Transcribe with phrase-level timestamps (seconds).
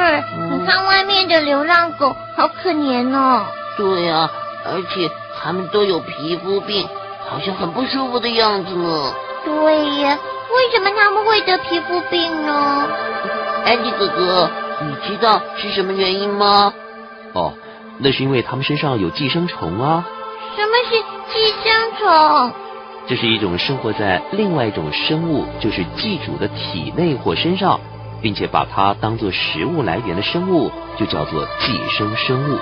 [0.00, 3.44] 儿，你看外面的流浪狗，好可怜哦。
[3.76, 4.30] 对呀，
[4.64, 5.10] 而且
[5.40, 6.88] 它们都有皮肤病，
[7.28, 9.12] 好像很不舒服的样子呢。
[9.44, 10.18] 对呀，
[10.54, 12.88] 为什么他们会得皮肤病呢？
[13.64, 14.50] 安迪哥哥，
[14.80, 16.72] 你知道是什么原因吗？
[17.32, 17.52] 哦，
[17.98, 20.04] 那是因为它们身上有寄生虫啊。
[20.56, 20.96] 什么是
[21.32, 22.52] 寄生虫？
[23.06, 27.80] 这是一种生活在另外一种生物，就是寄主的体内或身上，
[28.22, 32.58] 并且把它当做食物来源的生物，就叫做寄生生物。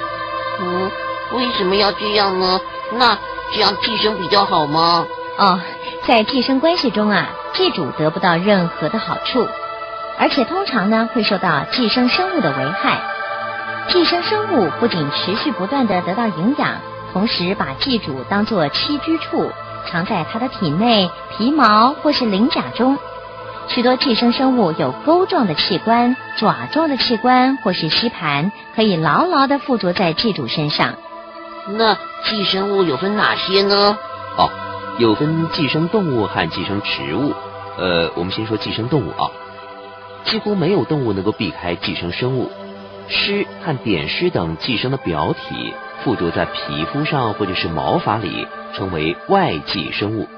[0.60, 0.90] 嗯，
[1.34, 2.60] 为什么要这样呢？
[2.92, 3.18] 那
[3.54, 5.06] 这样寄生比较好吗？
[5.36, 5.60] 哦，
[6.06, 9.46] 在寄生关系中啊，寄主得不到任何的好处，
[10.18, 13.00] 而且通常呢会受到寄生生物的危害。
[13.88, 16.76] 寄生生物不仅持续不断的得到营养，
[17.12, 19.50] 同时把寄主当作栖居处。
[19.86, 22.98] 藏在它的体内、皮毛或是鳞甲中。
[23.68, 30.94] 许多寄生生物有钩状的器官、爪状的器官或是吸盘，可以牢牢的附着在寄主身上。
[31.76, 33.98] 那寄生物有分哪些呢？
[34.36, 34.50] 哦，
[34.98, 37.34] 有分寄生动物和寄生植物。
[37.76, 39.30] 呃，我们先说寄生动物啊，
[40.24, 42.50] 几乎没有动物能够避开寄生生物。
[43.08, 45.72] 虱和点虱等寄生的表体
[46.02, 48.46] 附着在皮肤上或者是毛发里。
[48.74, 50.28] 称为外寄生物，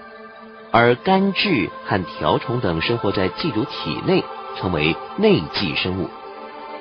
[0.72, 4.24] 而肝蛭和条虫等生活在寄主体内，
[4.56, 6.08] 称为内寄生物。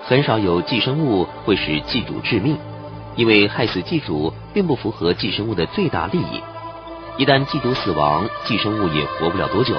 [0.03, 2.57] 很少有寄生物会使寄主致命，
[3.15, 6.41] 因为害死寄主并不符合寄生物的最大利益。
[7.17, 9.75] 一旦寄主死亡，寄生物也活不了多久。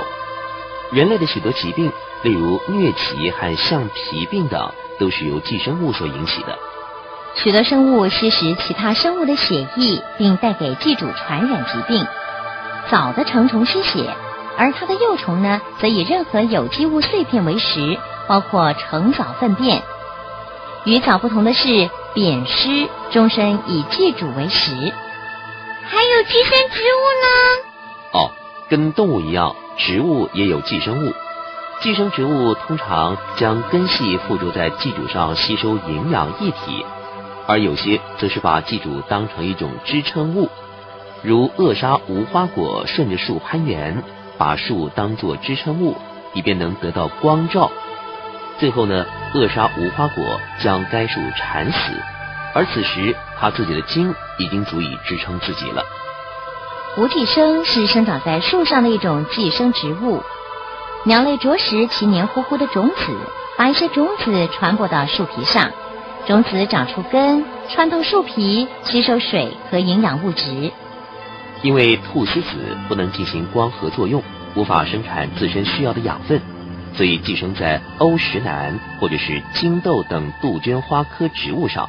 [0.92, 1.90] 人类的许多疾病，
[2.22, 6.58] 例如疟疾和橡皮病等，都是由寄生物所引起的。
[7.36, 12.04] 许多生物吸食其他生物的血液，并带给寄主传染疾病。
[12.90, 14.10] 藻的成虫吸血，
[14.58, 19.82] 而它的幼虫呢，则以任何有机物碎片为食，包括成藻粪便。
[20.84, 24.72] 与藻不同的是，扁虱终身以寄主为食。
[24.72, 27.28] 还有寄生植物呢？
[28.12, 28.30] 哦，
[28.68, 31.12] 跟动物一样，植物也有寄生物。
[31.80, 36.84] 寄生植物通常将根系附着在寄主上，吸收营养液体。
[37.46, 40.50] 而有些则是把寄主当成一种支撑物，
[41.22, 44.02] 如扼杀无花果顺着树攀援，
[44.38, 45.96] 把树当作支撑物，
[46.32, 47.70] 以便能得到光照。
[48.58, 49.04] 最后呢，
[49.34, 51.92] 扼杀无花果将该树缠死，
[52.54, 55.82] 而此时它自己的茎已经足以支撑自己了。
[56.96, 60.22] 无寄生是生长在树上的一种寄生植物，
[61.04, 63.14] 鸟类啄食其黏糊糊的种子，
[63.58, 65.70] 把一些种子传播到树皮上。
[66.26, 70.70] 种子长出根，穿透树皮，吸收水和营养物质。
[71.62, 74.22] 因为菟丝子不能进行光合作用，
[74.54, 76.40] 无法生产自身需要的养分，
[76.94, 81.88] 所以寄生在欧石楠或者是金豆等杜鹃花科植物上。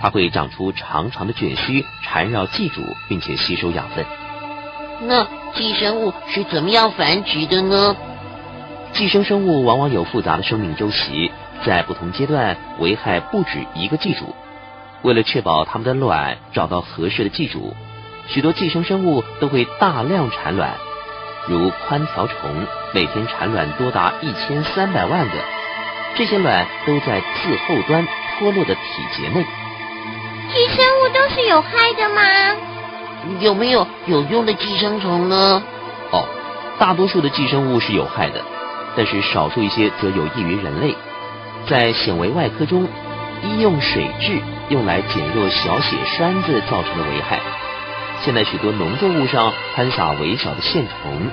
[0.00, 4.04] 它会长出长长的卷须，缠绕寄主，并且吸收养分。
[5.02, 7.96] 那寄生物是怎么样繁殖的呢？
[8.92, 11.30] 寄生生物往往有复杂的生命周期。
[11.64, 14.34] 在不同阶段危害不止一个寄主，
[15.02, 17.74] 为了确保它们的卵找到合适的寄主，
[18.26, 20.70] 许多寄生生物都会大量产卵，
[21.46, 25.34] 如宽条虫每天产卵多达一千三百万个，
[26.16, 28.06] 这些卵都在刺后端
[28.38, 28.80] 脱落的体
[29.16, 29.44] 节内。
[30.52, 32.22] 寄生物都是有害的吗？
[33.40, 35.62] 有没有有用的寄生虫呢？
[36.10, 36.26] 哦，
[36.78, 38.40] 大多数的寄生物是有害的，
[38.96, 40.94] 但是少数一些则有益于人类。
[41.66, 42.86] 在显微外科中，
[43.42, 47.40] 医用水蛭用来减弱小血栓子造成的危害。
[48.22, 51.28] 现在许多农作物上喷洒微小的线虫，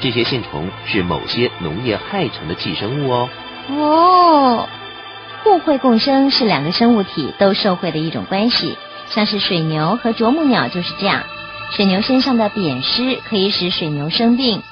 [0.00, 3.28] 这些线虫是某些农业害虫的寄生物哦。
[3.68, 4.68] 哦，
[5.44, 8.76] 互惠共生是两个生物体都受惠的一种关系，
[9.08, 11.22] 像是水牛和啄木鸟就是这样。
[11.70, 14.62] 水牛身上的扁虱可以使水牛生病，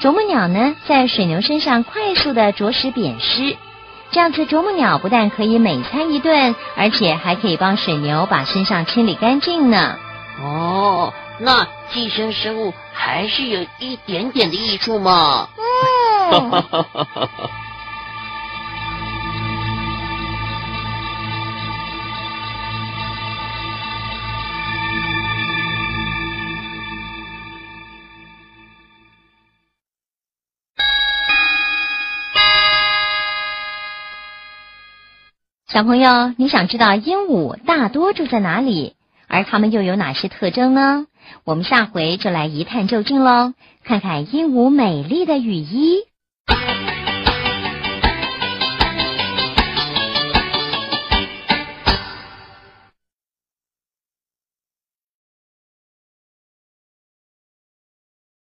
[0.00, 3.56] 啄木鸟呢在水牛身上快速的啄食扁虱。
[4.10, 9.98] 这样子，啄木鸟不但可以每餐一顿，而且还可以帮水牛把身上清理干净呢。
[10.40, 15.48] 哦，那寄生生物还是有一点点的益处嘛。
[16.30, 16.64] 嗯。
[35.70, 38.96] 小朋友，你想知道鹦鹉大多住在哪里，
[39.28, 41.06] 而它们又有哪些特征呢？
[41.44, 43.52] 我们下回就来一探究竟喽，
[43.84, 46.07] 看看鹦鹉美丽的羽衣。